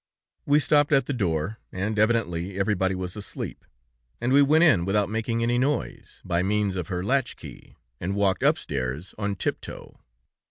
[0.47, 3.63] "We stopped at the door, and evidently everybody was asleep,
[4.19, 8.15] and we went in without making any noise, by means of her latch key, and
[8.15, 9.99] walked upstairs on tip toe.